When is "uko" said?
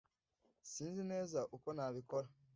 1.55-1.67